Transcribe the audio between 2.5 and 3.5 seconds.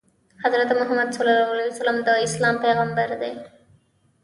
پیغمبر دی.